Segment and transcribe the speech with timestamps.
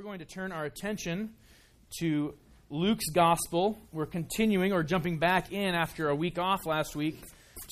[0.00, 1.28] we're going to turn our attention
[1.98, 2.32] to
[2.70, 3.78] Luke's gospel.
[3.92, 7.20] We're continuing or jumping back in after a week off last week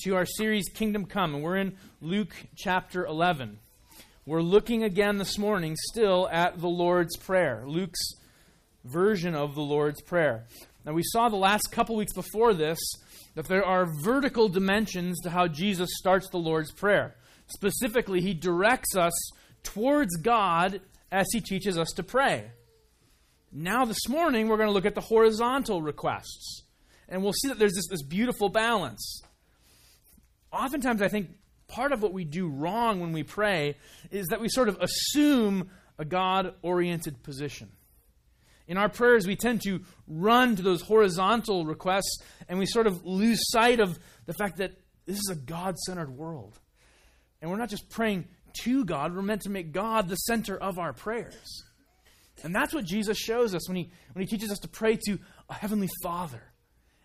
[0.03, 3.57] to our series Kingdom Come, and we're in Luke chapter 11.
[4.27, 8.13] We're looking again this morning still at the Lord's Prayer, Luke's
[8.85, 10.45] version of the Lord's Prayer.
[10.85, 12.77] Now, we saw the last couple weeks before this
[13.33, 17.15] that there are vertical dimensions to how Jesus starts the Lord's Prayer.
[17.47, 19.13] Specifically, he directs us
[19.63, 20.81] towards God
[21.11, 22.51] as he teaches us to pray.
[23.51, 26.63] Now, this morning, we're going to look at the horizontal requests.
[27.07, 29.21] And we'll see that there's this, this beautiful balance.
[30.51, 31.29] Oftentimes, I think
[31.67, 33.75] part of what we do wrong when we pray
[34.11, 37.69] is that we sort of assume a God oriented position.
[38.67, 43.03] In our prayers, we tend to run to those horizontal requests and we sort of
[43.03, 43.97] lose sight of
[44.27, 44.73] the fact that
[45.07, 46.59] this is a God centered world.
[47.41, 48.27] And we're not just praying
[48.63, 49.15] to God.
[49.15, 51.63] We're meant to make God the center of our prayers.
[52.43, 55.19] And that's what Jesus shows us when he, when he teaches us to pray to
[55.49, 56.41] a heavenly Father.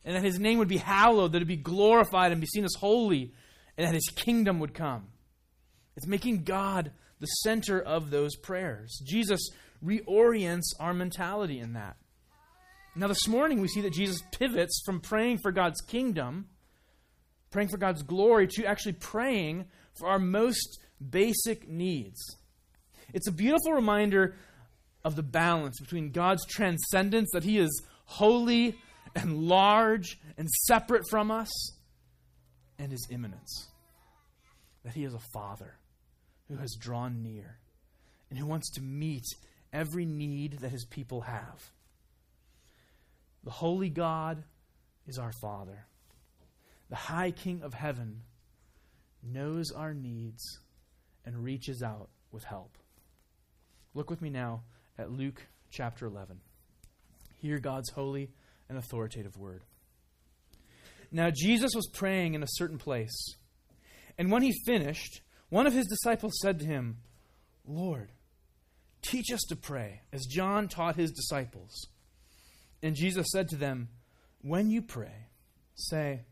[0.04, 2.74] And that his name would be hallowed, that it be glorified and be seen as
[2.78, 3.32] holy,
[3.76, 5.08] and that his kingdom would come.
[5.96, 9.00] It's making God the center of those prayers.
[9.06, 9.50] Jesus
[9.84, 11.96] reorients our mentality in that.
[12.96, 16.48] Now, this morning we see that Jesus pivots from praying for God's kingdom,
[17.50, 20.78] praying for God's glory, to actually praying for our most
[21.10, 22.20] basic needs.
[23.12, 24.36] It's a beautiful reminder
[25.04, 28.76] of the balance between God's transcendence, that He is holy
[29.14, 31.50] and large and separate from us,
[32.78, 33.68] and His immanence,
[34.84, 35.76] that He is a Father
[36.48, 37.58] who has drawn near
[38.30, 39.24] and who wants to meet
[39.72, 41.70] every need that His people have.
[43.44, 44.42] The holy God
[45.06, 45.86] is our Father.
[46.88, 48.22] The high King of heaven
[49.22, 50.60] knows our needs
[51.24, 52.76] and reaches out with help.
[53.94, 54.62] Look with me now
[54.98, 56.40] at Luke chapter 11.
[57.38, 58.30] Hear God's holy
[58.68, 59.62] and authoritative word.
[61.10, 63.36] Now, Jesus was praying in a certain place,
[64.18, 66.98] and when he finished, one of his disciples said to him,
[67.66, 68.10] Lord,
[69.02, 71.88] teach us to pray, as John taught his disciples.
[72.82, 73.88] And Jesus said to them,
[74.42, 75.28] When you pray,
[75.74, 76.24] say,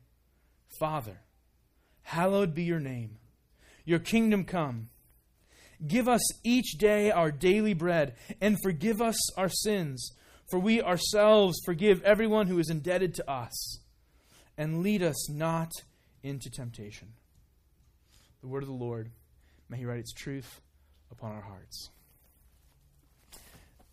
[0.78, 1.20] Father,
[2.02, 3.18] hallowed be your name.
[3.84, 4.88] Your kingdom come.
[5.86, 10.12] Give us each day our daily bread, and forgive us our sins,
[10.50, 13.78] for we ourselves forgive everyone who is indebted to us.
[14.56, 15.70] And lead us not
[16.22, 17.08] into temptation.
[18.42, 19.10] The word of the Lord,
[19.68, 20.60] may He write its truth
[21.10, 21.90] upon our hearts.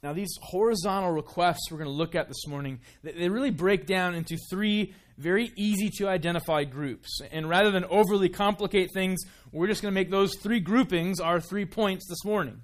[0.02, 4.16] Now, these horizontal requests we're going to look at this morning, they really break down
[4.16, 7.20] into three very easy to identify groups.
[7.32, 9.20] And rather than overly complicate things,
[9.52, 12.62] we're just going to make those three groupings our three points this morning.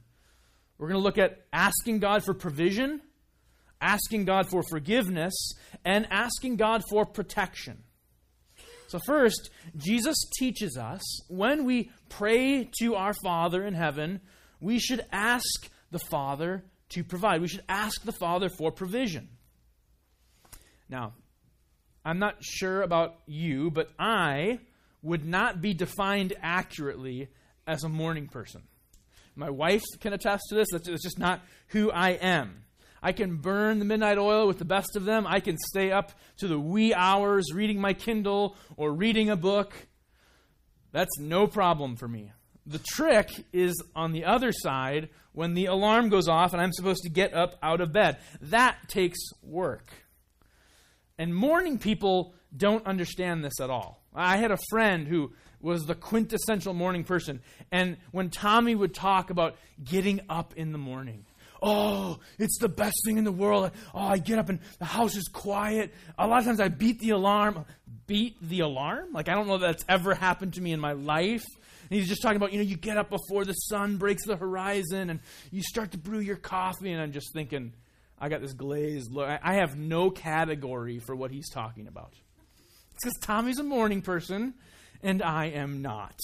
[0.77, 3.01] We're going to look at asking God for provision,
[3.81, 5.33] asking God for forgiveness,
[5.83, 7.83] and asking God for protection.
[8.87, 14.21] So, first, Jesus teaches us when we pray to our Father in heaven,
[14.61, 17.41] we should ask the Father to provide.
[17.41, 19.29] We should ask the Father for provision.
[20.87, 21.13] Now,
[22.05, 24.59] I'm not sure about you, but I
[25.01, 27.29] would not be defined accurately
[27.65, 28.61] as a morning person.
[29.35, 30.67] My wife can attest to this.
[30.71, 32.63] That's just not who I am.
[33.01, 35.27] I can burn the midnight oil with the best of them.
[35.27, 39.73] I can stay up to the wee hours reading my Kindle or reading a book.
[40.91, 42.31] That's no problem for me.
[42.65, 47.03] The trick is on the other side when the alarm goes off and I'm supposed
[47.03, 48.17] to get up out of bed.
[48.41, 49.91] That takes work.
[51.17, 54.03] And morning people don't understand this at all.
[54.13, 57.41] I had a friend who was the quintessential morning person.
[57.71, 61.25] And when Tommy would talk about getting up in the morning,
[61.61, 63.71] oh, it's the best thing in the world.
[63.93, 65.93] Oh, I get up and the house is quiet.
[66.17, 67.65] A lot of times I beat the alarm.
[68.07, 69.13] Beat the alarm?
[69.13, 71.43] Like, I don't know that's ever happened to me in my life.
[71.89, 74.35] And he's just talking about, you know, you get up before the sun breaks the
[74.35, 75.19] horizon and
[75.51, 76.91] you start to brew your coffee.
[76.91, 77.73] And I'm just thinking,
[78.19, 79.27] I got this glazed look.
[79.27, 82.13] I have no category for what he's talking about.
[82.93, 84.53] It's because Tommy's a morning person
[85.03, 86.17] and I am not.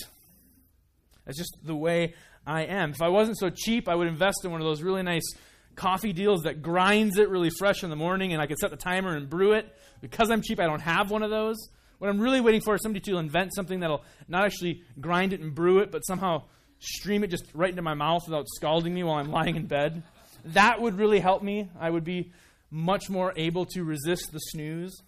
[1.25, 2.15] That's just the way
[2.47, 2.91] I am.
[2.91, 5.29] If I wasn't so cheap, I would invest in one of those really nice
[5.75, 8.77] coffee deals that grinds it really fresh in the morning and I could set the
[8.77, 9.73] timer and brew it.
[10.01, 11.57] Because I'm cheap, I don't have one of those.
[11.99, 15.41] What I'm really waiting for is somebody to invent something that'll not actually grind it
[15.41, 16.43] and brew it, but somehow
[16.79, 20.01] stream it just right into my mouth without scalding me while I'm lying in bed.
[20.45, 21.69] That would really help me.
[21.79, 22.31] I would be
[22.69, 25.01] much more able to resist the snooze.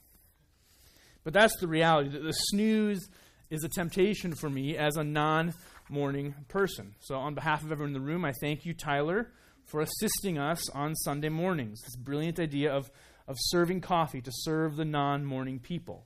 [1.23, 2.09] But that's the reality.
[2.09, 3.09] The snooze
[3.49, 5.53] is a temptation for me as a non
[5.89, 6.95] morning person.
[6.99, 9.31] So, on behalf of everyone in the room, I thank you, Tyler,
[9.65, 11.81] for assisting us on Sunday mornings.
[11.81, 12.91] This brilliant idea of,
[13.27, 16.05] of serving coffee to serve the non morning people.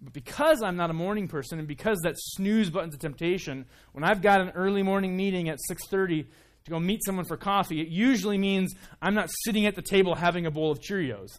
[0.00, 4.04] But because I'm not a morning person and because that snooze button's a temptation, when
[4.04, 6.26] I've got an early morning meeting at 6:30
[6.68, 10.14] to go meet someone for coffee, it usually means I'm not sitting at the table
[10.14, 11.38] having a bowl of Cheerios.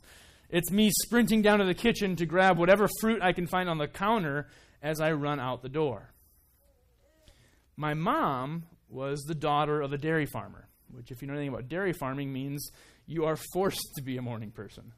[0.49, 3.77] It's me sprinting down to the kitchen to grab whatever fruit I can find on
[3.77, 4.47] the counter
[4.81, 6.11] as I run out the door.
[7.77, 11.69] My mom was the daughter of a dairy farmer, which, if you know anything about
[11.69, 12.71] dairy farming, means
[13.05, 14.91] you are forced to be a morning person.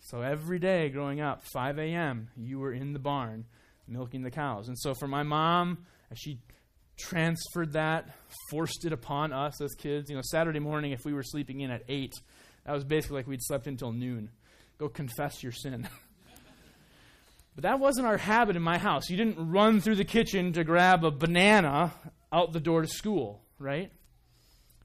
[0.00, 3.44] So every day growing up, 5 a.m., you were in the barn
[3.88, 4.68] milking the cows.
[4.68, 5.84] And so for my mom,
[6.14, 6.38] she
[6.98, 8.08] transferred that,
[8.50, 11.70] forced it upon us as kids, you know, Saturday morning, if we were sleeping in
[11.70, 12.12] at 8,
[12.64, 14.30] that was basically like we'd slept until noon.
[14.78, 15.88] Go confess your sin.
[17.54, 19.08] but that wasn't our habit in my house.
[19.08, 21.92] You didn't run through the kitchen to grab a banana
[22.32, 23.90] out the door to school, right?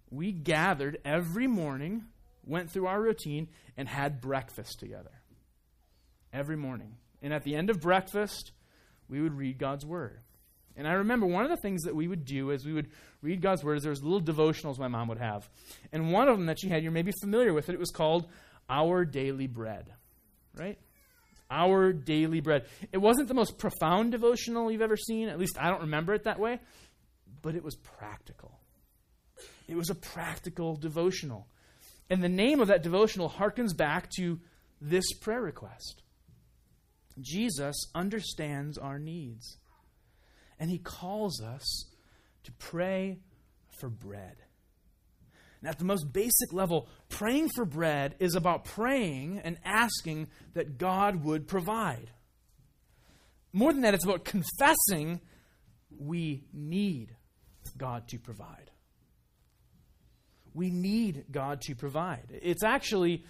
[0.10, 2.06] We gathered every morning
[2.46, 3.48] went through our routine,
[3.78, 5.12] and had breakfast together.
[6.34, 6.96] Every morning.
[7.22, 8.52] And at the end of breakfast,
[9.08, 10.20] we would read God's Word.
[10.78, 12.90] And I remember one of the things that we would do as we would
[13.22, 15.50] read God's Word is there was little devotionals my mom would have.
[15.92, 18.28] And one of them that she had, you're maybe familiar with it, it was called
[18.70, 19.94] Our Daily Bread.
[20.56, 20.80] Right?
[21.50, 22.66] Our Daily Bread.
[22.92, 26.24] It wasn't the most profound devotional you've ever seen, at least I don't remember it
[26.24, 26.60] that way,
[27.42, 28.60] but it was practical.
[29.68, 31.48] It was a practical devotional.
[32.10, 34.40] And the name of that devotional harkens back to
[34.82, 36.02] this prayer request.
[37.20, 39.58] Jesus understands our needs,
[40.62, 41.86] and he calls us
[42.44, 43.18] to pray
[43.80, 44.36] for bread.
[45.60, 50.78] And at the most basic level, praying for bread is about praying and asking that
[50.78, 52.12] God would provide.
[53.52, 55.20] More than that, it's about confessing
[55.98, 57.16] we need
[57.76, 58.70] God to provide.
[60.54, 62.40] We need God to provide.
[62.40, 63.26] It's actually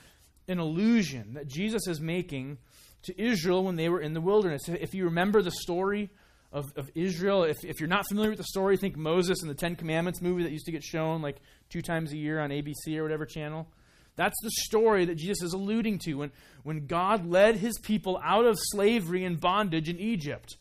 [0.50, 2.57] an illusion that Jesus is making
[3.04, 4.68] to Israel when they were in the wilderness.
[4.68, 6.10] If you remember the story
[6.51, 9.56] of, of Israel, if, if you're not familiar with the story, think Moses and the
[9.56, 11.38] Ten Commandments movie that used to get shown like
[11.69, 13.68] two times a year on ABC or whatever channel.
[14.18, 16.31] That's the story that Jesus is alluding to when,
[16.63, 20.57] when God led his people out of slavery and bondage in Egypt.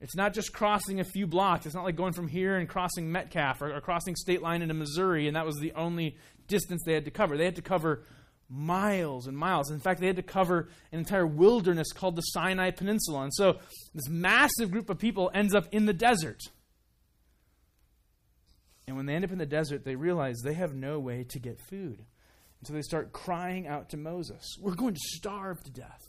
[0.00, 1.66] It's not just crossing a few blocks.
[1.66, 4.74] It's not like going from here and crossing Metcalf or, or, crossing state line into
[4.74, 7.36] Missouri, and that was the only distance they had to cover.
[7.36, 8.04] They had to cover
[8.48, 9.70] miles and miles.
[9.70, 13.22] In fact, they had to cover an entire wilderness called the Sinai Peninsula.
[13.22, 13.58] And so
[13.94, 16.40] this massive group of people ends up in the desert.
[18.86, 21.38] And when they end up in the desert, they realize they have no way to
[21.38, 21.98] get food.
[22.60, 26.08] And so they start crying out to Moses, We're going to starve to death.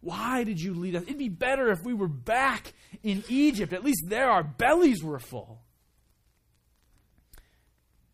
[0.00, 1.02] Why did you lead us?
[1.02, 2.72] It'd be better if we were back
[3.02, 3.72] in Egypt.
[3.72, 5.62] At least there our bellies were full.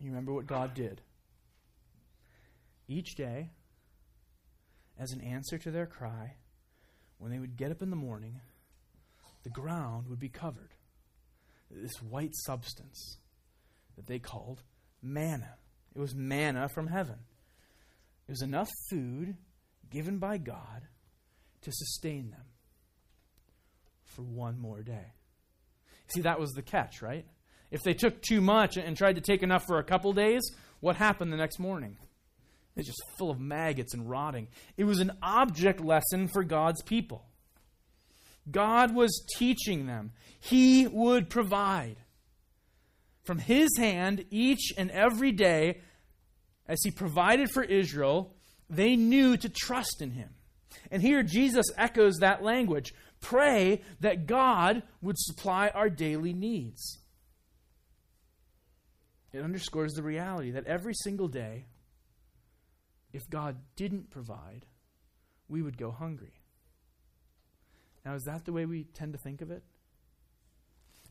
[0.00, 1.02] You remember what God did?
[2.94, 3.50] Each day,
[4.96, 6.36] as an answer to their cry,
[7.18, 8.40] when they would get up in the morning,
[9.42, 10.70] the ground would be covered.
[11.72, 13.18] This white substance
[13.96, 14.62] that they called
[15.02, 15.56] manna.
[15.96, 17.18] It was manna from heaven.
[18.28, 19.38] It was enough food
[19.90, 20.86] given by God
[21.62, 22.46] to sustain them
[24.04, 25.14] for one more day.
[26.14, 27.26] See, that was the catch, right?
[27.72, 30.48] If they took too much and tried to take enough for a couple days,
[30.78, 31.96] what happened the next morning?
[32.76, 34.48] It's just full of maggots and rotting.
[34.76, 37.24] It was an object lesson for God's people.
[38.50, 40.12] God was teaching them.
[40.40, 41.96] He would provide.
[43.22, 45.80] From His hand, each and every day,
[46.66, 48.34] as He provided for Israel,
[48.68, 50.30] they knew to trust in Him.
[50.90, 56.98] And here Jesus echoes that language pray that God would supply our daily needs.
[59.32, 61.64] It underscores the reality that every single day,
[63.14, 64.66] if God didn't provide,
[65.48, 66.34] we would go hungry.
[68.04, 69.62] Now, is that the way we tend to think of it?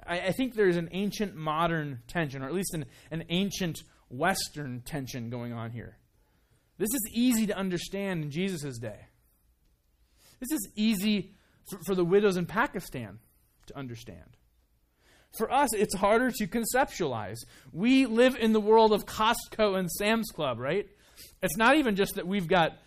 [0.05, 3.79] I, I think there's an ancient modern tension, or at least an, an ancient
[4.09, 5.97] Western tension going on here.
[6.77, 9.07] This is easy to understand in Jesus' day.
[10.39, 11.33] This is easy
[11.69, 13.19] for, for the widows in Pakistan
[13.67, 14.37] to understand.
[15.37, 17.37] For us, it's harder to conceptualize.
[17.71, 20.87] We live in the world of Costco and Sam's Club, right?
[21.41, 22.77] It's not even just that we've got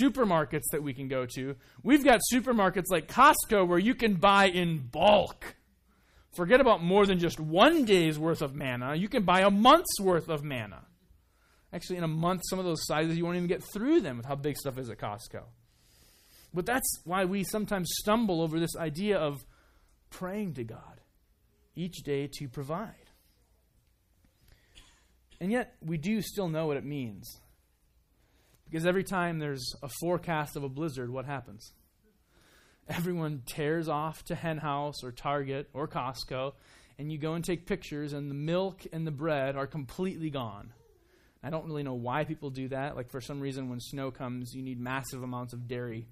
[0.00, 1.56] supermarkets that we can go to.
[1.82, 5.56] We've got supermarkets like Costco where you can buy in bulk.
[6.36, 8.94] Forget about more than just one day's worth of manna.
[8.94, 10.84] You can buy a month's worth of manna.
[11.72, 14.26] Actually, in a month, some of those sizes, you won't even get through them with
[14.26, 15.42] how big stuff is at Costco.
[16.52, 19.44] But that's why we sometimes stumble over this idea of
[20.10, 21.00] praying to God
[21.76, 22.94] each day to provide.
[25.40, 27.39] And yet, we do still know what it means.
[28.70, 31.72] Because every time there's a forecast of a blizzard, what happens?
[32.88, 36.52] Everyone tears off to Hen House or Target or Costco,
[36.98, 40.72] and you go and take pictures, and the milk and the bread are completely gone.
[41.42, 42.96] I don't really know why people do that.
[42.96, 46.06] Like, for some reason, when snow comes, you need massive amounts of dairy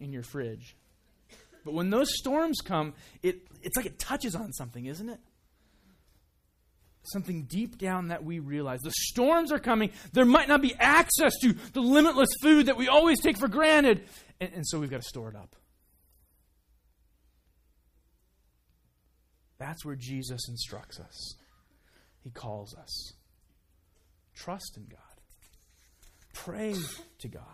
[0.00, 0.76] in your fridge.
[1.64, 5.20] But when those storms come, it, it's like it touches on something, isn't it?
[7.02, 8.80] Something deep down that we realize.
[8.80, 9.90] The storms are coming.
[10.12, 14.04] There might not be access to the limitless food that we always take for granted.
[14.40, 15.56] And, and so we've got to store it up.
[19.58, 21.36] That's where Jesus instructs us.
[22.22, 23.12] He calls us.
[24.34, 24.98] Trust in God.
[26.32, 26.74] Pray
[27.18, 27.44] to God.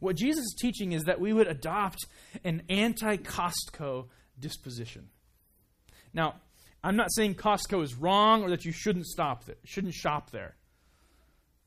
[0.00, 1.98] What Jesus is teaching is that we would adopt
[2.44, 5.08] an anti Costco disposition.
[6.12, 6.34] Now,
[6.84, 10.56] I'm not saying Costco is wrong or that you shouldn't stop there, shouldn't shop there.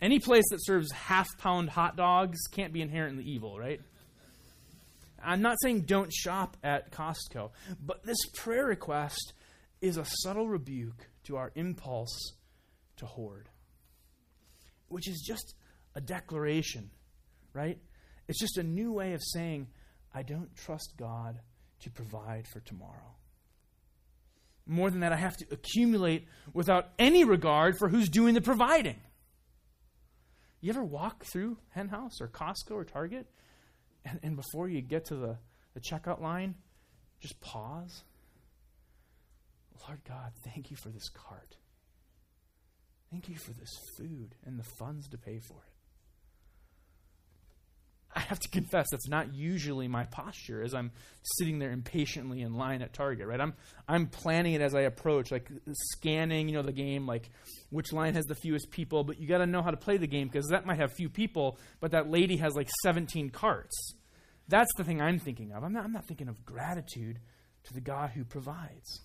[0.01, 3.79] Any place that serves half pound hot dogs can't be inherently evil, right?
[5.23, 9.33] I'm not saying don't shop at Costco, but this prayer request
[9.81, 12.33] is a subtle rebuke to our impulse
[12.97, 13.49] to hoard,
[14.89, 15.55] which is just
[15.95, 16.91] a declaration,
[17.53, 17.79] right?
[18.27, 19.67] It's just a new way of saying,
[20.13, 21.39] I don't trust God
[21.81, 23.15] to provide for tomorrow.
[24.67, 28.99] More than that, I have to accumulate without any regard for who's doing the providing.
[30.59, 33.27] You ever walk through Hen House or Costco or Target,
[34.03, 35.37] and, and before you get to the,
[35.75, 36.55] the checkout line,
[37.19, 38.03] just pause?
[39.87, 41.57] Lord God, thank you for this cart.
[43.11, 45.74] Thank you for this food and the funds to pay for it.
[48.15, 50.91] I have to confess that's not usually my posture as I'm
[51.37, 53.41] sitting there impatiently in line at Target, right?
[53.41, 53.53] I'm
[53.89, 55.49] I'm planning it as I approach, like
[55.91, 57.29] scanning, you know, the game, like
[57.71, 60.07] which line has the fewest people, but you got to know how to play the
[60.07, 63.95] game because that might have few people, but that lady has like 17 carts.
[64.47, 65.63] That's the thing I'm thinking of.
[65.63, 67.19] I'm not, I'm not thinking of gratitude
[67.65, 69.01] to the God who provides.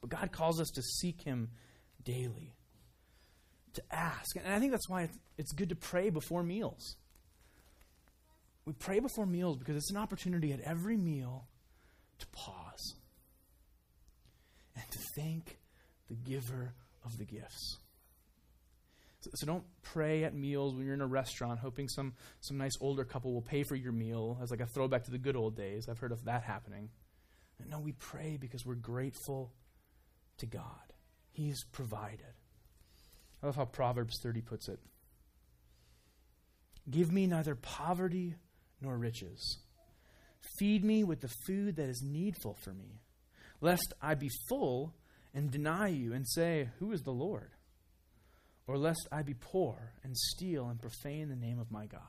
[0.00, 1.50] But God calls us to seek Him
[2.02, 2.56] daily,
[3.74, 4.36] to ask.
[4.36, 6.96] And I think that's why it's good to pray before meals.
[8.68, 11.48] We pray before meals because it's an opportunity at every meal
[12.18, 12.96] to pause
[14.76, 15.56] and to thank
[16.10, 17.78] the giver of the gifts.
[19.20, 22.76] So, so, don't pray at meals when you're in a restaurant hoping some, some nice
[22.82, 25.56] older couple will pay for your meal as like a throwback to the good old
[25.56, 25.88] days.
[25.88, 26.90] I've heard of that happening.
[27.70, 29.54] No, we pray because we're grateful
[30.36, 30.92] to God.
[31.30, 32.34] He's provided.
[33.42, 34.78] I love how Proverbs 30 puts it.
[36.90, 38.34] Give me neither poverty
[38.80, 39.58] nor riches.
[40.58, 43.00] Feed me with the food that is needful for me,
[43.60, 44.94] lest I be full
[45.34, 47.50] and deny you and say, Who is the Lord?
[48.66, 52.00] Or lest I be poor and steal and profane the name of my God.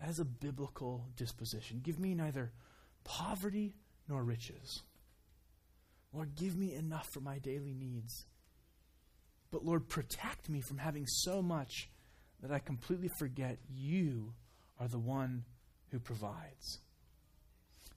[0.00, 1.80] As a biblical disposition.
[1.82, 2.52] Give me neither
[3.04, 3.74] poverty
[4.08, 4.82] nor riches.
[6.12, 8.24] Lord, give me enough for my daily needs.
[9.50, 11.90] But Lord, protect me from having so much
[12.40, 14.32] that I completely forget you
[14.80, 15.44] are the one
[15.90, 16.78] who provides.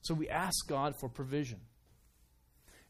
[0.02, 1.60] So we ask God for provision.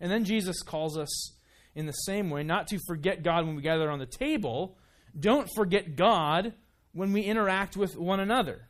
[0.01, 1.33] And then Jesus calls us
[1.75, 4.77] in the same way not to forget God when we gather on the table,
[5.19, 6.53] don't forget God
[6.93, 8.69] when we interact with one another.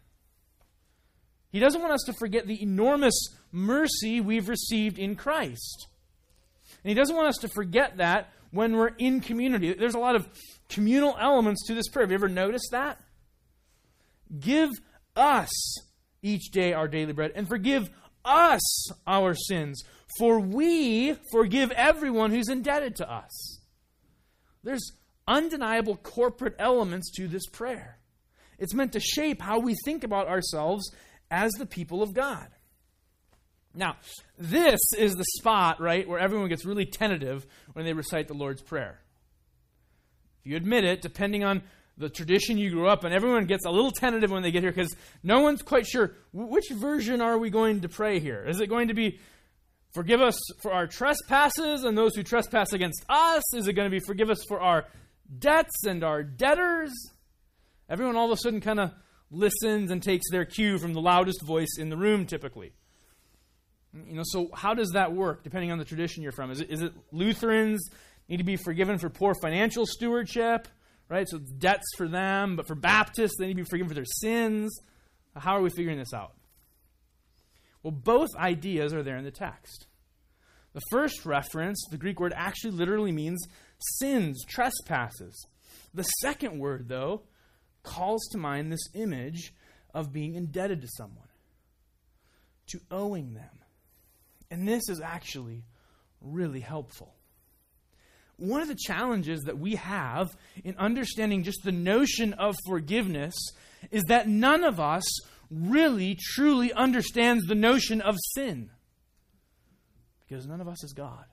[1.50, 3.14] He doesn't want us to forget the enormous
[3.52, 5.86] mercy we've received in Christ.
[6.82, 9.72] And He doesn't want us to forget that when we're in community.
[9.72, 10.28] There's a lot of
[10.68, 12.04] communal elements to this prayer.
[12.04, 13.00] Have you ever noticed that?
[14.38, 14.70] Give
[15.16, 15.78] us
[16.22, 17.90] each day our daily bread and forgive
[18.24, 19.82] us our sins,
[20.18, 23.60] for we forgive everyone who's indebted to us.
[24.62, 24.92] There's
[25.28, 27.98] undeniable corporate elements to this prayer.
[28.58, 30.90] It's meant to shape how we think about ourselves
[31.30, 32.48] as the people of God.
[33.74, 33.96] Now,
[34.38, 38.62] this is the spot, right, where everyone gets really tentative when they recite the Lord's
[38.62, 39.00] Prayer.
[40.40, 41.62] If you admit it, depending on
[41.96, 43.12] the tradition you grew up in.
[43.12, 46.70] Everyone gets a little tentative when they get here because no one's quite sure which
[46.72, 48.44] version are we going to pray here.
[48.46, 49.20] Is it going to be
[49.92, 53.54] forgive us for our trespasses and those who trespass against us?
[53.54, 54.86] Is it going to be forgive us for our
[55.38, 56.92] debts and our debtors?
[57.88, 58.92] Everyone all of a sudden kind of
[59.30, 62.72] listens and takes their cue from the loudest voice in the room typically.
[64.08, 66.50] You know, so how does that work depending on the tradition you're from?
[66.50, 67.88] Is it, is it Lutherans
[68.28, 70.66] need to be forgiven for poor financial stewardship?
[71.08, 71.28] Right?
[71.28, 74.76] So debts for them, but for Baptists, they need to be forgiven for their sins.
[75.36, 76.34] How are we figuring this out?
[77.82, 79.86] Well, both ideas are there in the text.
[80.72, 83.46] The first reference, the Greek word, actually literally means
[83.78, 85.46] sins, trespasses.
[85.92, 87.22] The second word, though,
[87.82, 89.52] calls to mind this image
[89.92, 91.28] of being indebted to someone,
[92.68, 93.60] to owing them.
[94.50, 95.64] And this is actually
[96.20, 97.14] really helpful.
[98.36, 103.34] One of the challenges that we have in understanding just the notion of forgiveness
[103.90, 105.04] is that none of us
[105.50, 108.70] really truly understands the notion of sin.
[110.26, 111.24] Because none of us is God.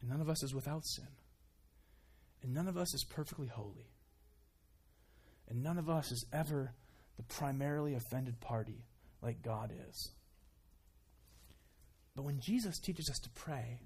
[0.00, 1.08] And none of us is without sin.
[2.42, 3.90] And none of us is perfectly holy.
[5.48, 6.74] And none of us is ever
[7.16, 8.84] the primarily offended party
[9.22, 10.12] like God is.
[12.14, 13.80] But when Jesus teaches us to pray,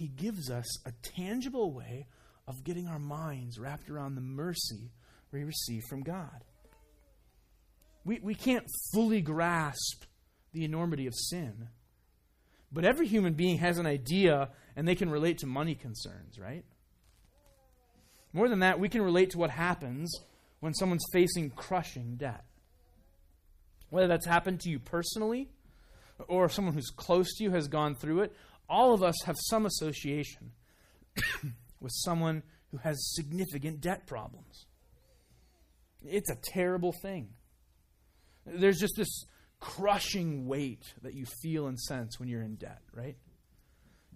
[0.00, 2.06] he gives us a tangible way
[2.48, 4.92] of getting our minds wrapped around the mercy
[5.30, 6.42] we receive from God.
[8.06, 8.64] We, we can't
[8.94, 10.04] fully grasp
[10.54, 11.68] the enormity of sin,
[12.72, 16.64] but every human being has an idea and they can relate to money concerns, right?
[18.32, 20.10] More than that, we can relate to what happens
[20.60, 22.46] when someone's facing crushing debt.
[23.90, 25.50] Whether that's happened to you personally
[26.26, 28.32] or someone who's close to you has gone through it,
[28.70, 30.52] all of us have some association
[31.80, 34.66] with someone who has significant debt problems.
[36.06, 37.30] It's a terrible thing.
[38.46, 39.24] There's just this
[39.58, 43.16] crushing weight that you feel and sense when you're in debt, right?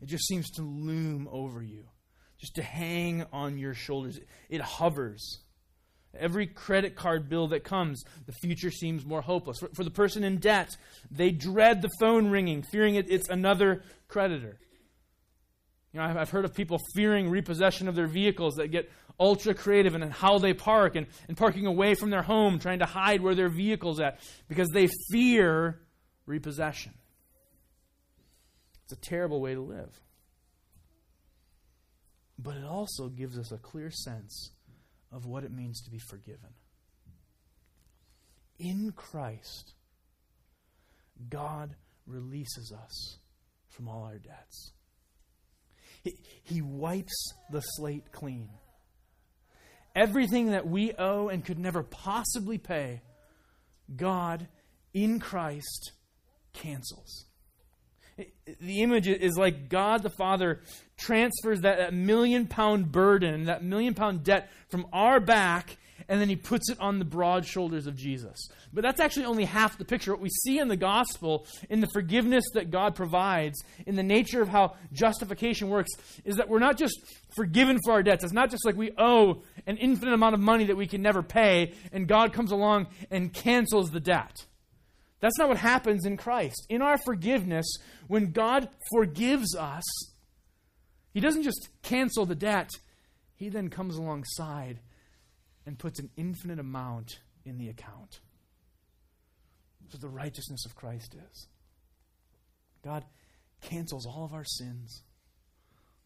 [0.01, 1.85] It just seems to loom over you,
[2.39, 4.19] just to hang on your shoulders.
[4.49, 5.41] It hovers.
[6.19, 9.59] Every credit card bill that comes, the future seems more hopeless.
[9.59, 10.77] For, for the person in debt,
[11.11, 14.59] they dread the phone ringing, fearing it, it's another creditor.
[15.93, 19.95] You know, I've heard of people fearing repossession of their vehicles that get ultra creative
[19.95, 23.35] in how they park and, and parking away from their home, trying to hide where
[23.35, 24.19] their vehicle's at
[24.49, 25.81] because they fear
[26.27, 26.93] repossession.
[28.85, 30.01] It's a terrible way to live.
[32.39, 34.51] But it also gives us a clear sense
[35.15, 36.51] of what it means to be forgiven.
[38.59, 39.75] In Christ,
[41.31, 41.75] God
[42.07, 43.19] releases us
[43.69, 44.73] from all our debts.
[46.03, 48.51] He, he wipes the slate clean.
[49.95, 53.01] Everything that we owe and could never possibly pay,
[53.97, 54.49] God
[54.93, 55.93] in Christ
[56.53, 57.27] cancels.
[58.61, 60.61] The image is like God the Father
[60.97, 65.77] transfers that, million pound burden, that million pound debt from our back,
[66.09, 68.49] and then he puts it on the broad shoulders of Jesus.
[68.73, 70.13] But that's actually only half the picture.
[70.13, 74.43] What we see in the gospel, in the forgiveness that God provides, in the nature
[74.43, 75.91] of how justification works,
[76.25, 77.01] is that we're not just
[77.37, 78.25] forgiven for our debts.
[78.25, 81.23] It's not just like we owe an infinite amount of money that we can never
[81.23, 84.45] pay, and God comes along and cancels the debt.
[85.21, 86.67] That's not what happens in Christ.
[86.69, 87.65] In our forgiveness,
[88.09, 89.85] when God forgives us,
[91.15, 92.69] He doesn't just cancel the debt,
[93.35, 94.81] He then comes alongside
[95.65, 98.21] and puts an infinite amount in the account.
[99.89, 101.47] So the righteousness of Christ is.
[102.85, 103.07] God
[103.63, 105.03] cancels all of our sins,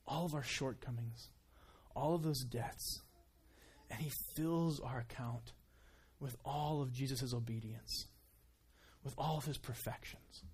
[0.06, 1.30] all of our shortcomings,
[1.96, 3.00] all of those debts,
[3.90, 5.52] and He fills our account
[6.20, 8.06] with all of Jesus' obedience
[9.08, 10.44] with all of his perfections.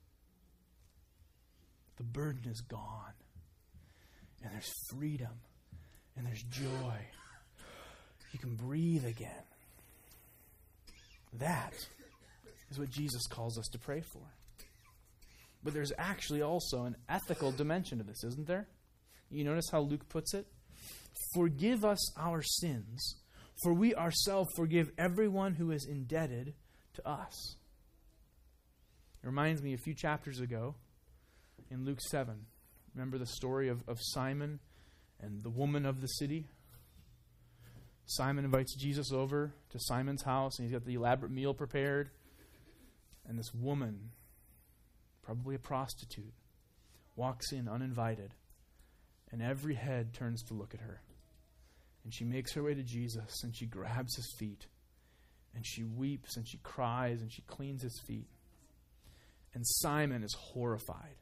[1.96, 3.14] The burden is gone.
[4.44, 5.40] And there's freedom.
[6.16, 6.98] And there's joy.
[8.32, 9.30] You can breathe again.
[11.38, 11.74] That
[12.70, 14.22] is what Jesus calls us to pray for.
[15.64, 18.68] But there's actually also an ethical dimension to this, isn't there?
[19.30, 20.46] You notice how Luke puts it?
[21.34, 23.16] Forgive us our sins,
[23.62, 26.54] for we ourselves forgive everyone who is indebted
[26.94, 27.56] to us.
[29.22, 30.74] It reminds me a few chapters ago
[31.70, 32.46] in Luke 7.
[32.94, 34.60] Remember the story of, of Simon
[35.20, 36.46] and the woman of the city?
[38.06, 42.10] Simon invites Jesus over to Simon's house, and he's got the elaborate meal prepared.
[43.26, 44.10] And this woman,
[45.22, 46.34] probably a prostitute,
[47.16, 48.34] walks in uninvited,
[49.32, 51.00] and every head turns to look at her.
[52.04, 54.66] And she makes her way to Jesus, and she grabs his feet,
[55.54, 58.28] and she weeps, and she cries, and she cleans his feet.
[59.54, 61.16] And Simon is horrified.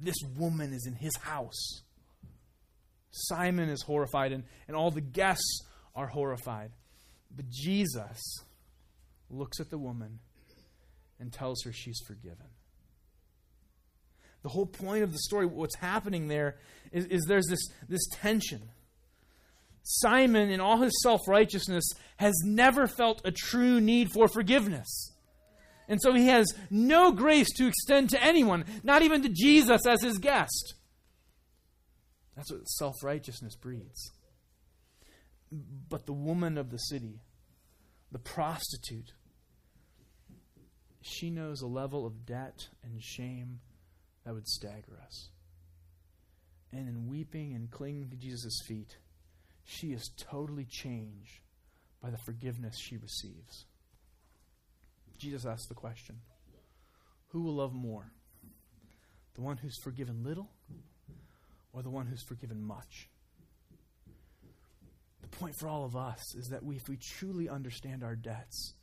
[0.00, 1.82] This woman is in his house.
[3.10, 6.70] Simon is horrified, and, and all the guests are horrified.
[7.34, 8.20] But Jesus
[9.28, 10.20] looks at the woman
[11.18, 12.46] and tells her she's forgiven.
[14.42, 16.56] The whole point of the story, what's happening there,
[16.92, 18.62] is, is there's this, this tension.
[19.82, 21.84] Simon, in all his self righteousness,
[22.16, 25.12] has never felt a true need for forgiveness.
[25.90, 30.00] And so he has no grace to extend to anyone, not even to Jesus as
[30.00, 30.74] his guest.
[32.36, 34.12] That's what self righteousness breeds.
[35.50, 37.18] But the woman of the city,
[38.12, 39.12] the prostitute,
[41.02, 43.58] she knows a level of debt and shame
[44.24, 45.30] that would stagger us.
[46.72, 48.96] And in weeping and clinging to Jesus' feet,
[49.64, 51.40] she is totally changed
[52.00, 53.66] by the forgiveness she receives.
[55.20, 56.16] Jesus asks the question
[57.28, 58.10] Who will love more?
[59.34, 60.50] The one who's forgiven little
[61.72, 63.08] or the one who's forgiven much?
[65.22, 68.74] The point for all of us is that we, if we truly understand our debts,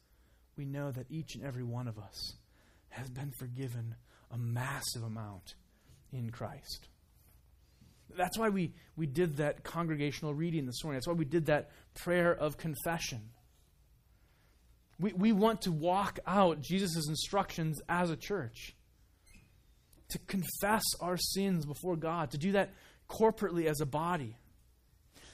[0.55, 2.35] we know that each and every one of us
[2.89, 3.95] has been forgiven
[4.31, 5.55] a massive amount
[6.13, 6.87] in Christ.
[8.15, 10.97] That's why we, we did that congregational reading this morning.
[10.97, 13.29] That's why we did that prayer of confession.
[14.99, 18.75] We, we want to walk out Jesus' instructions as a church,
[20.09, 22.73] to confess our sins before God, to do that
[23.09, 24.37] corporately as a body.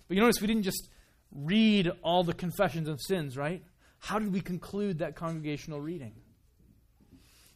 [0.08, 0.90] But you notice we didn't just
[1.32, 3.64] read all the confessions of sins, right?
[4.00, 6.14] How did we conclude that congregational reading?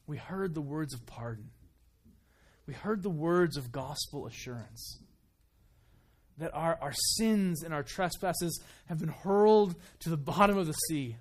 [0.06, 1.50] We heard the words of pardon.
[2.66, 5.00] We heard the words of gospel assurance
[6.38, 10.74] that our, our sins and our trespasses have been hurled to the bottom of the
[10.74, 11.18] sea.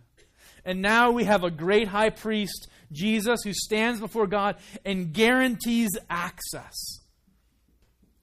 [0.66, 5.96] And now we have a great high priest, Jesus, who stands before God and guarantees
[6.10, 6.74] access.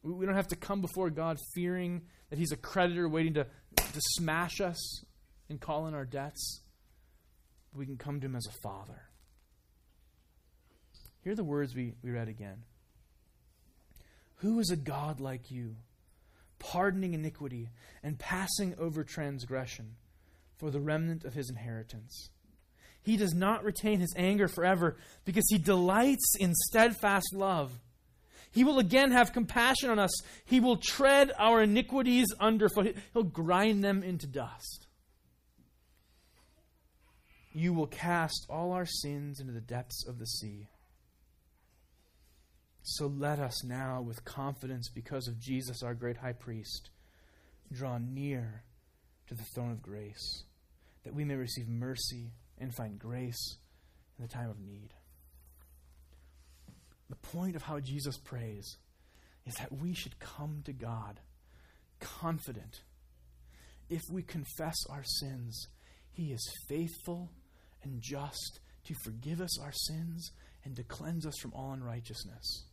[0.03, 4.01] We don't have to come before God fearing that he's a creditor waiting to, to
[4.17, 5.03] smash us
[5.49, 6.62] and call in our debts.
[7.73, 9.01] We can come to him as a father.
[11.23, 12.63] Hear the words we, we read again.
[14.38, 15.77] Who is a God like you?
[16.63, 17.69] pardoning iniquity,
[18.01, 19.95] and passing over transgression
[20.56, 22.29] for the remnant of his inheritance.
[23.03, 27.71] He does not retain his anger forever because he delights in steadfast love.
[28.51, 30.11] He will again have compassion on us.
[30.45, 32.95] He will tread our iniquities underfoot.
[33.13, 34.87] He'll grind them into dust.
[37.51, 40.69] You will cast all our sins into the depths of the sea.
[42.83, 46.89] So let us now, with confidence because of Jesus, our great high priest,
[47.71, 48.63] draw near
[49.27, 50.43] to the throne of grace,
[51.03, 53.57] that we may receive mercy and find grace
[54.17, 54.93] in the time of need.
[57.09, 58.77] The point of how Jesus prays
[59.45, 61.19] is that we should come to God
[61.99, 62.81] confident.
[63.89, 65.67] If we confess our sins,
[66.11, 67.31] He is faithful
[67.83, 70.31] and just to forgive us our sins
[70.63, 72.65] and to cleanse us from all unrighteousness.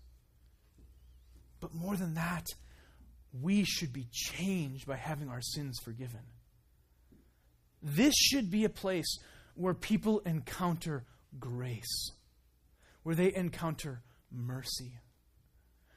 [1.60, 2.46] But more than that,
[3.32, 6.20] we should be changed by having our sins forgiven.
[7.82, 9.18] This should be a place
[9.54, 11.04] where people encounter
[11.38, 12.10] grace,
[13.02, 14.98] where they encounter mercy,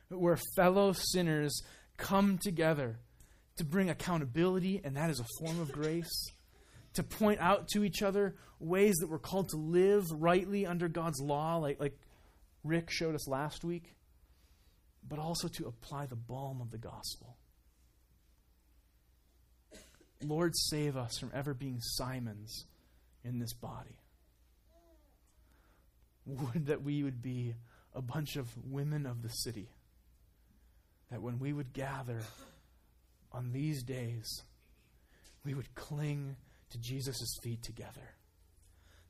[0.09, 1.61] where fellow sinners
[1.97, 2.99] come together
[3.57, 6.31] to bring accountability, and that is a form of grace,
[6.93, 11.19] to point out to each other ways that we're called to live rightly under God's
[11.19, 11.97] law, like, like
[12.63, 13.95] Rick showed us last week
[15.07, 17.37] but also to apply the balm of the gospel.
[20.23, 22.65] Lord, save us from ever being Simons
[23.23, 23.99] in this body.
[26.25, 27.55] Would that we would be
[27.95, 29.69] a bunch of women of the city.
[31.11, 32.21] That when we would gather
[33.31, 34.43] on these days,
[35.45, 36.35] we would cling
[36.71, 38.15] to Jesus' feet together.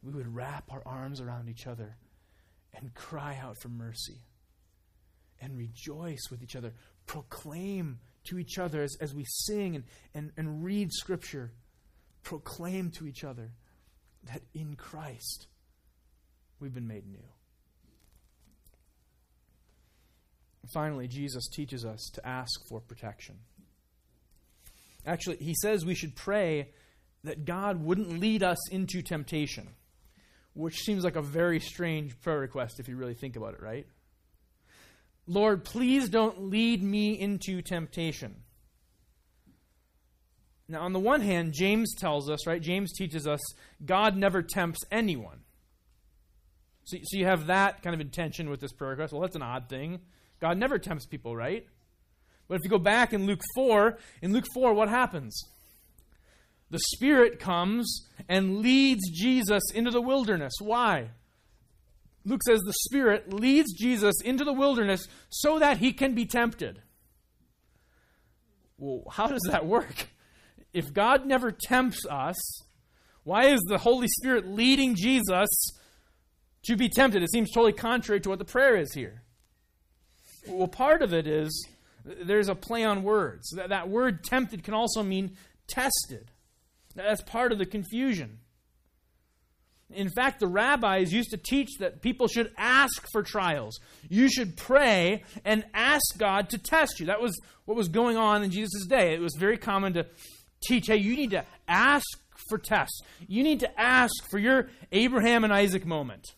[0.01, 1.95] We would wrap our arms around each other
[2.73, 4.21] and cry out for mercy
[5.41, 6.73] and rejoice with each other.
[7.05, 11.51] Proclaim to each other as, as we sing and, and, and read Scripture.
[12.23, 13.51] Proclaim to each other
[14.31, 15.47] that in Christ
[16.59, 17.23] we've been made new.
[20.73, 23.35] Finally, Jesus teaches us to ask for protection.
[25.05, 26.69] Actually, he says we should pray
[27.23, 29.67] that God wouldn't lead us into temptation,
[30.53, 33.85] which seems like a very strange prayer request if you really think about it, right?
[35.27, 38.35] Lord, please don't lead me into temptation.
[40.67, 42.61] Now, on the one hand, James tells us, right?
[42.61, 43.39] James teaches us
[43.85, 45.41] God never tempts anyone.
[46.85, 49.13] So, so you have that kind of intention with this prayer request.
[49.13, 49.99] Well, that's an odd thing.
[50.39, 51.65] God never tempts people, right?
[52.47, 55.41] But if you go back in Luke 4, in Luke 4, what happens?
[56.69, 60.53] The Spirit comes and leads Jesus into the wilderness.
[60.59, 61.11] Why?
[62.25, 66.81] Luke says the Spirit leads Jesus into the wilderness so that he can be tempted.
[68.77, 70.09] Well, how does that work?
[70.73, 72.35] If God never tempts us,
[73.23, 75.49] why is the Holy Spirit leading Jesus
[76.65, 77.23] to be tempted?
[77.23, 79.21] It seems totally contrary to what the prayer is here.
[80.47, 81.67] Well, part of it is
[82.05, 83.49] There's a play on words.
[83.55, 86.31] That, that word tempted can also mean tested.
[86.95, 88.39] That's part of the confusion.
[89.89, 93.79] In fact, the rabbis used to teach that people should ask for trials.
[94.09, 97.05] You should pray and ask God to test you.
[97.05, 99.13] That was what was going on in Jesus' day.
[99.13, 100.07] It was very common to
[100.67, 102.05] teach hey, you need to ask
[102.49, 103.01] for tests.
[103.27, 106.35] You need to ask for your Abraham and Isaac moment.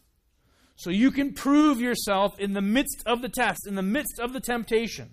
[0.77, 4.33] So you can prove yourself in the midst of the test, in the midst of
[4.33, 5.11] the temptation.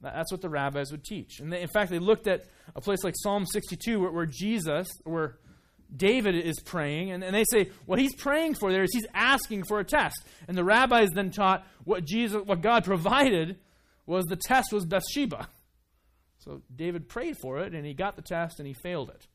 [0.00, 1.40] That's what the rabbis would teach.
[1.40, 4.88] And they, in fact, they looked at a place like Psalm 62 where, where Jesus,
[5.04, 5.38] where
[5.94, 9.64] David is praying, and, and they say what he's praying for there is he's asking
[9.64, 10.16] for a test.
[10.46, 13.58] And the rabbis then taught what Jesus, what God provided
[14.04, 15.48] was the test was Bathsheba.
[16.46, 19.26] So David prayed for it, and he got the test, and he failed it.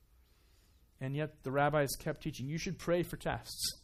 [1.02, 3.82] And yet the rabbis kept teaching you should pray for tests.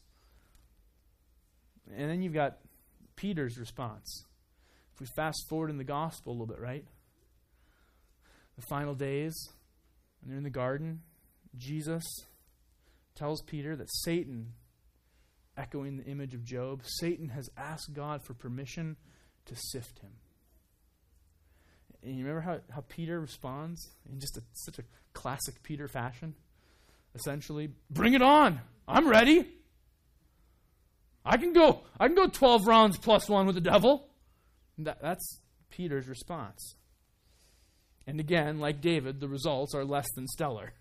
[1.94, 2.60] And then you've got
[3.16, 4.24] Peter's response.
[4.94, 6.86] If we fast forward in the gospel a little bit, right?
[8.56, 9.36] The final days,
[10.22, 11.02] and they're in the garden,
[11.58, 12.06] Jesus
[13.16, 14.54] tells Peter that Satan,
[15.58, 18.96] echoing the image of Job, Satan has asked God for permission
[19.46, 20.12] to sift him.
[22.08, 26.36] And you remember how, how Peter responds in just a, such a classic Peter fashion?
[27.16, 28.62] Essentially, bring it on.
[28.88, 29.48] I'm ready.
[31.26, 31.82] I can go.
[32.00, 34.08] I can go 12 rounds plus one with the devil.
[34.78, 35.40] That, that's
[35.70, 36.76] Peter's response.
[38.06, 40.74] And again, like David, the results are less than stellar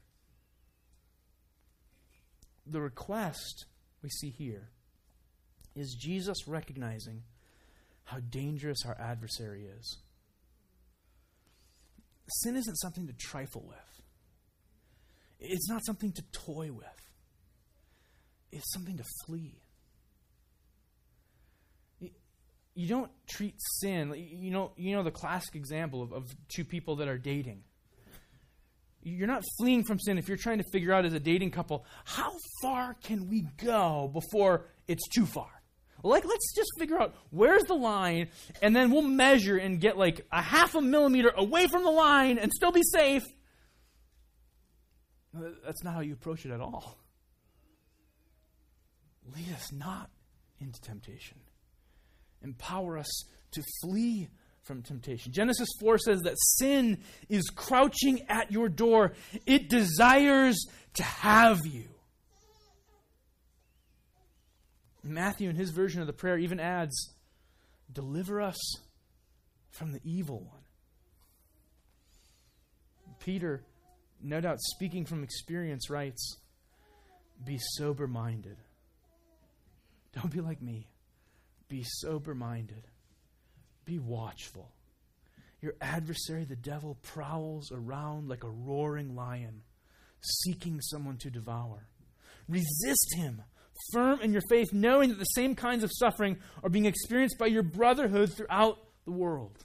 [2.66, 3.66] the request
[4.02, 4.70] we see here
[5.74, 7.22] is Jesus recognizing
[8.04, 9.98] how dangerous our adversary is.
[12.28, 14.02] Sin isn't something to trifle with,
[15.38, 17.10] it's not something to toy with,
[18.52, 19.60] it's something to flee.
[22.78, 26.96] You don't treat sin, you know, you know the classic example of, of two people
[26.96, 27.62] that are dating.
[29.02, 30.18] You're not fleeing from sin.
[30.18, 34.10] If you're trying to figure out as a dating couple how far can we go
[34.12, 35.55] before it's too far
[36.08, 38.28] like let's just figure out where's the line
[38.62, 42.38] and then we'll measure and get like a half a millimeter away from the line
[42.38, 43.22] and still be safe
[45.36, 46.98] uh, that's not how you approach it at all
[49.34, 50.10] lead us not
[50.60, 51.38] into temptation
[52.42, 54.28] empower us to flee
[54.66, 55.32] from temptation.
[55.32, 59.12] Genesis 4 says that sin is crouching at your door,
[59.46, 61.88] it desires to have you.
[65.08, 67.14] Matthew, in his version of the prayer, even adds,
[67.92, 68.58] Deliver us
[69.70, 70.64] from the evil one.
[73.20, 73.64] Peter,
[74.22, 76.38] no doubt speaking from experience, writes,
[77.44, 78.56] Be sober minded.
[80.14, 80.88] Don't be like me.
[81.68, 82.86] Be sober minded.
[83.84, 84.72] Be watchful.
[85.60, 89.62] Your adversary, the devil, prowls around like a roaring lion,
[90.20, 91.86] seeking someone to devour.
[92.48, 93.42] Resist him,
[93.92, 97.46] firm in your faith, knowing that the same kinds of suffering are being experienced by
[97.46, 99.64] your brotherhood throughout the world.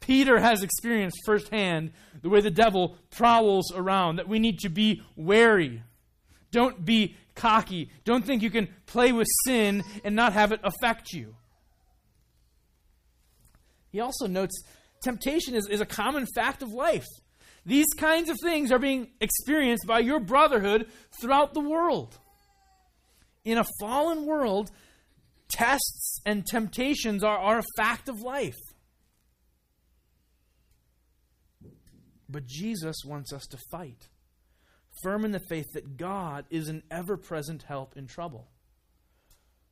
[0.00, 5.02] Peter has experienced firsthand the way the devil prowls around, that we need to be
[5.16, 5.82] wary.
[6.50, 7.90] Don't be cocky.
[8.04, 11.34] Don't think you can play with sin and not have it affect you.
[13.90, 14.62] He also notes
[15.02, 17.06] temptation is, is a common fact of life.
[17.64, 20.86] These kinds of things are being experienced by your brotherhood
[21.20, 22.18] throughout the world.
[23.48, 24.70] In a fallen world,
[25.48, 28.58] tests and temptations are, are a fact of life.
[32.28, 34.10] But Jesus wants us to fight,
[35.02, 38.48] firm in the faith that God is an ever present help in trouble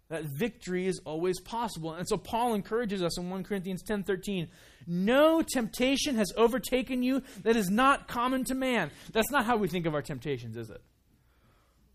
[0.08, 1.92] that victory is always possible.
[1.92, 4.48] And so Paul encourages us in 1 Corinthians 10:13,
[4.86, 9.68] "No temptation has overtaken you that is not common to man." That's not how we
[9.68, 10.80] think of our temptations, is it?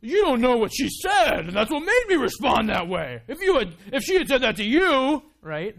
[0.02, 3.22] You don't know what she said, and that's what made me respond that way.
[3.28, 5.76] If you had if she had said that to you, right?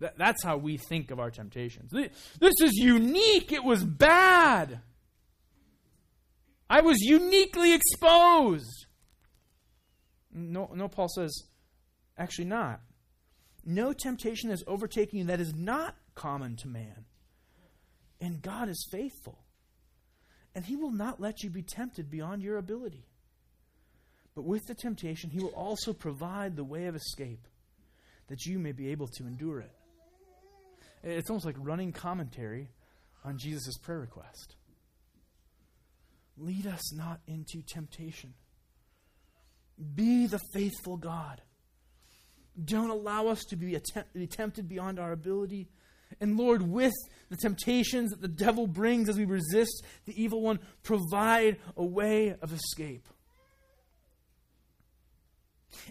[0.00, 1.92] That, that's how we think of our temptations.
[1.92, 3.52] This is unique.
[3.52, 4.80] It was bad.
[6.68, 8.86] I was uniquely exposed.
[10.34, 11.44] No, no, Paul says,
[12.18, 12.80] actually not.
[13.64, 17.04] No temptation has overtaken you that is not common to man.
[18.20, 19.41] And God is faithful.
[20.54, 23.06] And he will not let you be tempted beyond your ability.
[24.34, 27.46] But with the temptation, he will also provide the way of escape
[28.28, 29.72] that you may be able to endure it.
[31.02, 32.68] It's almost like running commentary
[33.24, 34.56] on Jesus' prayer request.
[36.38, 38.34] Lead us not into temptation
[39.94, 41.40] be the faithful God.
[42.62, 45.68] Don't allow us to be, attempt, be tempted beyond our ability.
[46.22, 46.94] And Lord, with
[47.30, 52.36] the temptations that the devil brings as we resist the evil one, provide a way
[52.40, 53.08] of escape.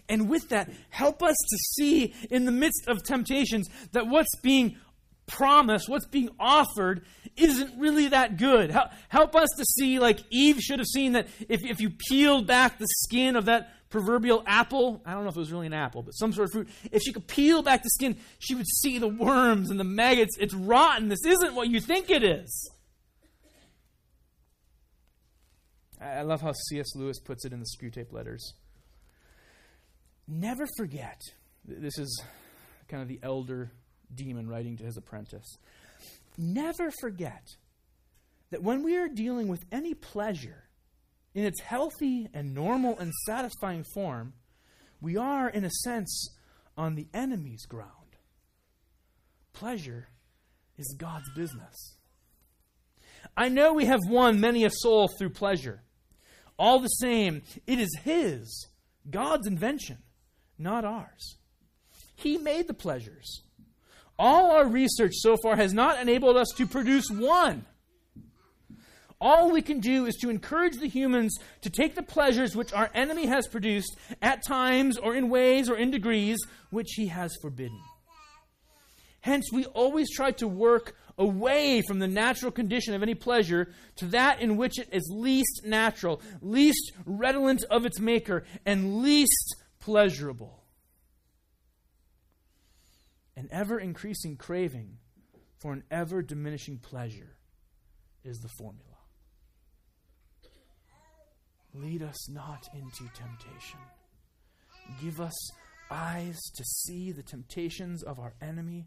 [0.08, 4.78] And with that, help us to see in the midst of temptations that what's being
[5.26, 7.04] promised, what's being offered,
[7.36, 8.70] isn't really that good.
[9.08, 12.78] Help, us to see, like Eve should have seen, that if, if you peeled back
[12.78, 16.02] the skin of that proverbial apple, I don't know if it was really an apple,
[16.02, 18.98] but some sort of fruit, if she could peel back the skin, she would see
[18.98, 20.36] the worms and the maggots.
[20.40, 21.08] It's rotten.
[21.08, 22.70] This isn't what you think it is.
[26.00, 26.96] I love how C.S.
[26.96, 28.54] Lewis puts it in the Screwtape Letters.
[30.26, 31.20] Never forget,
[31.64, 32.22] this is
[32.88, 33.70] kind of the elder
[34.12, 35.58] demon writing to his apprentice.
[36.36, 37.46] Never forget
[38.50, 40.64] that when we are dealing with any pleasure
[41.34, 44.34] in its healthy and normal and satisfying form,
[45.00, 46.28] we are, in a sense,
[46.76, 48.16] on the enemy's ground.
[49.52, 50.08] Pleasure
[50.78, 51.96] is God's business.
[53.36, 55.82] I know we have won many a soul through pleasure.
[56.58, 58.68] All the same, it is His,
[59.10, 59.98] God's invention,
[60.58, 61.36] not ours.
[62.14, 63.42] He made the pleasures.
[64.18, 67.64] All our research so far has not enabled us to produce one.
[69.22, 72.90] All we can do is to encourage the humans to take the pleasures which our
[72.92, 76.38] enemy has produced at times or in ways or in degrees
[76.70, 77.80] which he has forbidden.
[79.20, 84.06] Hence, we always try to work away from the natural condition of any pleasure to
[84.06, 90.64] that in which it is least natural, least redolent of its maker, and least pleasurable
[93.36, 94.98] an ever increasing craving
[95.58, 97.36] for an ever diminishing pleasure
[98.24, 99.01] is the formula.
[101.74, 103.80] Lead us not into temptation.
[105.00, 105.50] Give us
[105.90, 108.86] eyes to see the temptations of our enemy,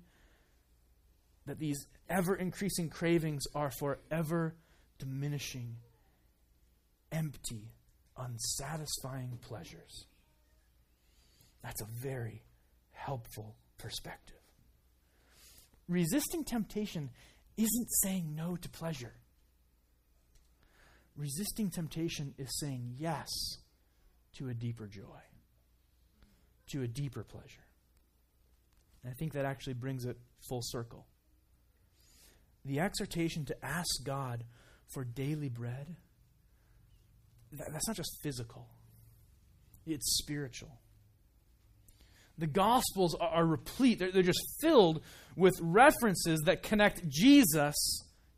[1.45, 4.56] that these ever increasing cravings are for ever
[4.98, 5.78] diminishing,
[7.12, 7.71] empty,
[8.17, 10.06] unsatisfying pleasures.
[11.63, 12.43] That's a very
[12.91, 14.36] helpful perspective.
[15.88, 17.10] Resisting temptation
[17.58, 19.13] isn't saying no to pleasure.
[21.15, 23.30] Resisting temptation is saying yes
[24.38, 25.21] to a deeper joy,
[26.71, 27.65] to a deeper pleasure.
[29.04, 30.17] And I think that actually brings it
[30.49, 31.06] full circle.
[32.65, 34.43] The exhortation to ask God
[34.93, 35.95] for daily bread,
[37.51, 38.67] that's not just physical,
[39.86, 40.80] it's spiritual.
[42.38, 45.01] The Gospels are, are replete, they're, they're just filled
[45.38, 47.75] with references that connect Jesus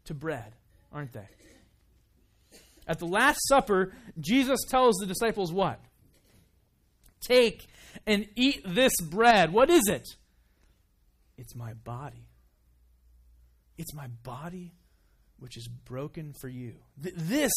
[0.05, 0.55] to bread,
[0.91, 1.27] aren't they?
[2.87, 5.79] At the Last Supper, Jesus tells the disciples what?
[7.21, 7.67] Take
[8.05, 9.51] and eat this bread.
[9.51, 10.07] What is it?
[11.37, 12.27] It's my body.
[13.77, 14.73] It's my body
[15.39, 16.75] which is broken for you.
[17.01, 17.51] Th- this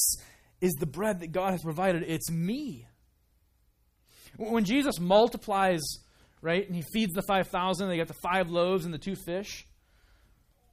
[0.60, 2.04] is the bread that God has provided.
[2.06, 2.86] It's me.
[4.36, 5.80] When Jesus multiplies
[6.42, 6.66] right?
[6.66, 7.88] And he feeds the 5,000.
[7.88, 9.66] They got the five loaves and the two fish.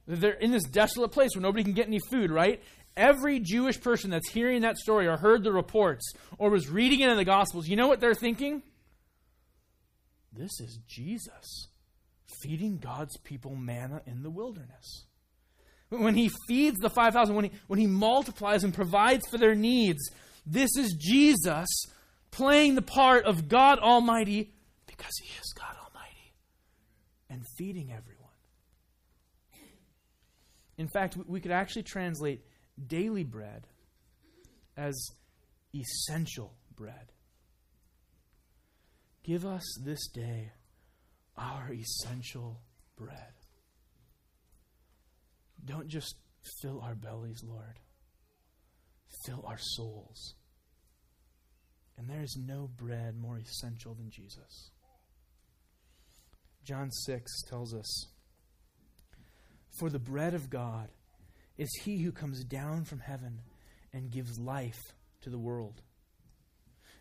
[0.06, 2.62] They're in this desolate place where nobody can get any food, right?
[2.98, 7.08] Every Jewish person that's hearing that story or heard the reports or was reading it
[7.08, 8.60] in the Gospels, you know what they're thinking?
[10.32, 11.68] This is Jesus
[12.42, 15.04] feeding God's people manna in the wilderness.
[15.90, 20.10] When he feeds the 5,000, when he, when he multiplies and provides for their needs,
[20.44, 21.68] this is Jesus
[22.32, 24.52] playing the part of God Almighty
[24.88, 26.34] because he is God Almighty
[27.30, 28.18] and feeding everyone.
[30.76, 32.42] In fact, we could actually translate
[32.86, 33.66] daily bread
[34.76, 34.94] as
[35.74, 37.12] essential bread.
[39.24, 40.52] Give us this day
[41.36, 42.60] our essential
[42.96, 43.32] bread.
[45.64, 46.14] Don't just
[46.62, 47.78] fill our bellies, Lord.
[49.26, 50.34] Fill our souls.
[51.96, 54.70] And there is no bread more essential than Jesus.
[56.64, 58.06] John 6 tells us
[59.78, 60.88] For the bread of God
[61.58, 63.40] is he who comes down from heaven
[63.92, 64.80] and gives life
[65.22, 65.82] to the world.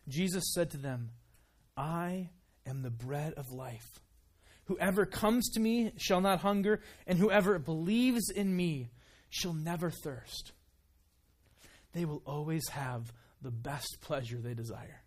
[0.07, 1.11] Jesus said to them,
[1.77, 2.29] I
[2.65, 3.87] am the bread of life.
[4.65, 8.89] Whoever comes to me shall not hunger, and whoever believes in me
[9.29, 10.51] shall never thirst.
[11.93, 15.01] They will always have the best pleasure they desire.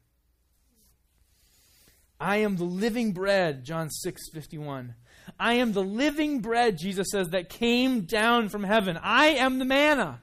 [2.21, 4.95] I am the living bread, John 6 51.
[5.39, 8.99] I am the living bread, Jesus says, that came down from heaven.
[9.03, 10.21] I am the manna.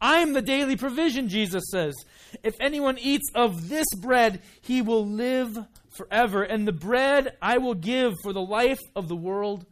[0.00, 1.94] I am the daily provision, Jesus says.
[2.42, 7.74] If anyone eats of this bread, he will live forever, and the bread I will
[7.74, 9.66] give for the life of the world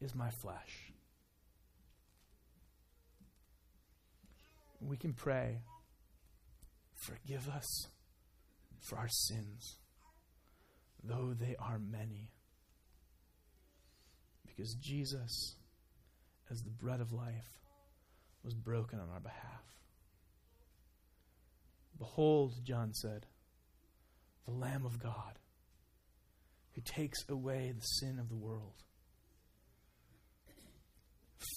[0.00, 0.92] is my flesh.
[4.80, 5.58] We can pray,
[6.94, 7.88] forgive us
[8.80, 9.76] for our sins,
[11.08, 12.30] though they are many.
[14.46, 15.56] Because Jesus,
[16.50, 17.48] as the bread of life,
[18.44, 19.62] was broken on our behalf.
[21.98, 23.26] Behold, John said,
[24.46, 25.38] the Lamb of God
[26.72, 28.84] who takes away the sin of the world.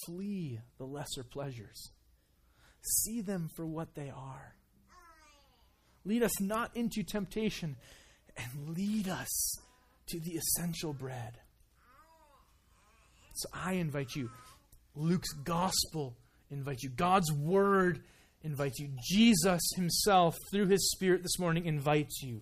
[0.06, 1.92] Flee the lesser pleasures.
[2.82, 4.56] See them for what they are.
[6.04, 7.76] Lead us not into temptation,
[8.38, 9.56] and lead us
[10.08, 11.38] to the essential bread.
[13.34, 14.30] So I invite you,
[14.96, 16.18] Luke's gospel
[16.50, 18.04] invites you, God's word
[18.44, 22.42] invites you, Jesus himself, through his Spirit this morning, invites you.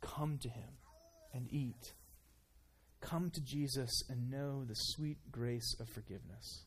[0.00, 0.70] Come to him
[1.32, 1.94] and eat.
[3.00, 6.64] Come to Jesus and know the sweet grace of forgiveness.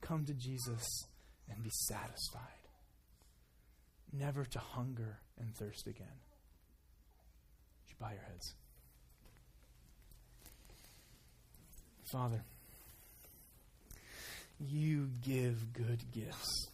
[0.00, 1.04] Come to Jesus
[1.48, 2.55] and be satisfied,
[4.12, 6.06] never to hunger and thirst again.
[7.82, 8.54] Would you bow your heads?
[12.10, 12.42] Father,
[14.60, 16.68] you give good gifts.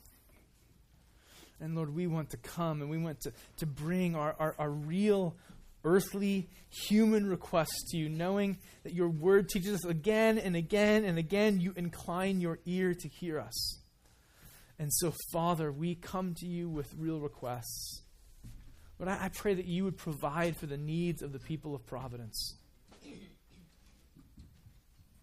[1.61, 4.71] And Lord, we want to come and we want to, to bring our, our, our
[4.71, 5.37] real
[5.85, 11.19] earthly human requests to you, knowing that your word teaches us again and again and
[11.19, 13.79] again, you incline your ear to hear us.
[14.79, 18.03] And so, Father, we come to you with real requests.
[18.99, 21.87] But I, I pray that you would provide for the needs of the people of
[21.87, 22.57] Providence.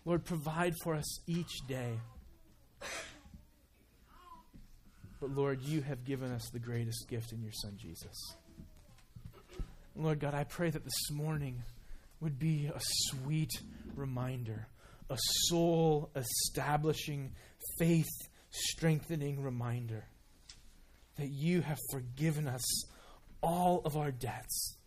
[0.06, 2.00] Lord, provide for us each day.
[5.20, 8.36] But Lord, you have given us the greatest gift in your Son, Jesus.
[9.95, 11.62] Lord God, I pray that this morning
[12.22, 13.52] would be a sweet
[13.95, 14.68] reminder,
[15.10, 17.34] a soul establishing,
[17.78, 18.08] faith
[18.52, 20.06] strengthening reminder
[21.18, 22.86] that you have forgiven us
[23.41, 24.78] all of our debts,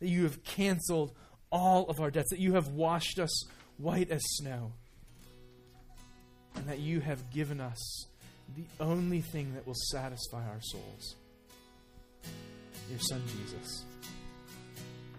[0.00, 1.12] that you have canceled
[1.50, 3.44] all of our debts, that you have washed us
[3.78, 4.72] white as snow,
[6.54, 8.06] and that you have given us
[8.54, 11.16] the only thing that will satisfy our souls
[12.90, 13.84] your Son, Jesus.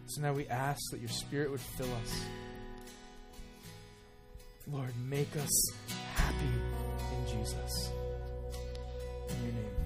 [0.07, 2.22] So now we ask that your Spirit would fill us.
[4.72, 5.72] Lord, make us
[6.15, 6.86] happy
[7.28, 7.91] Jesus.
[9.30, 9.76] In your name.